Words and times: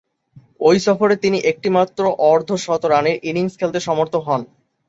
ঐ 0.61 0.79
সফরে 0.85 1.15
তিনি 1.17 1.37
একটিমাত্র 1.51 2.01
অর্ধ-শতরানের 2.29 3.17
ইনিংস 3.29 3.53
খেলতে 3.59 3.79
সমর্থ 3.81 4.13
হন। 4.25 4.41